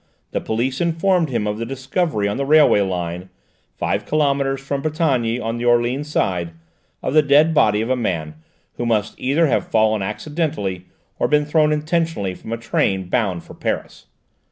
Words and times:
the 0.31 0.41
police 0.41 0.81
informed 0.81 1.29
him 1.29 1.45
of 1.45 1.59
the 1.59 1.63
discovery 1.67 2.27
on 2.27 2.37
the 2.37 2.43
railway 2.43 2.81
line, 2.81 3.29
five 3.77 4.03
kilomètres 4.03 4.59
from 4.59 4.81
Brétigny 4.81 5.39
on 5.39 5.57
the 5.59 5.65
Orléans 5.65 6.07
side, 6.07 6.53
of 7.03 7.13
the 7.13 7.21
dead 7.21 7.53
body 7.53 7.81
of 7.81 7.91
a 7.91 7.95
man 7.95 8.33
who 8.77 8.85
must 8.87 9.13
either 9.19 9.45
have 9.45 9.67
fallen 9.67 10.01
accidentally 10.01 10.87
or 11.19 11.27
been 11.27 11.45
thrown 11.45 11.71
intentionally 11.71 12.33
from 12.33 12.51
a 12.51 12.57
train 12.57 13.09
bound 13.09 13.43
for 13.43 13.53
Paris. 13.53 14.07